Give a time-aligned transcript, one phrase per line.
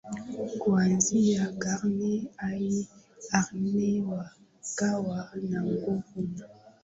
[0.59, 2.87] Kuanzia karne hadi
[3.31, 6.47] karne wakawa na nguvu na